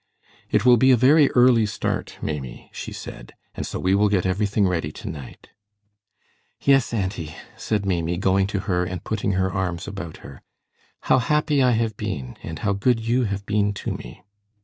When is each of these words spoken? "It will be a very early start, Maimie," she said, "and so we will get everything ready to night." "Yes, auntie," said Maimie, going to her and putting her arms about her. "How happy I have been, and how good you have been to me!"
"It 0.49 0.65
will 0.65 0.77
be 0.77 0.89
a 0.89 0.97
very 0.97 1.29
early 1.33 1.67
start, 1.67 2.17
Maimie," 2.23 2.71
she 2.73 2.91
said, 2.91 3.33
"and 3.53 3.67
so 3.67 3.79
we 3.79 3.93
will 3.93 4.09
get 4.09 4.25
everything 4.25 4.67
ready 4.67 4.91
to 4.91 5.07
night." 5.07 5.49
"Yes, 6.59 6.91
auntie," 6.91 7.35
said 7.55 7.85
Maimie, 7.85 8.17
going 8.17 8.47
to 8.47 8.61
her 8.61 8.83
and 8.83 9.03
putting 9.03 9.33
her 9.33 9.51
arms 9.53 9.87
about 9.87 10.17
her. 10.25 10.41
"How 11.01 11.19
happy 11.19 11.61
I 11.61 11.73
have 11.73 11.97
been, 11.97 12.35
and 12.41 12.57
how 12.65 12.73
good 12.73 12.99
you 12.99 13.25
have 13.25 13.45
been 13.45 13.73
to 13.73 13.91
me!" 13.91 14.23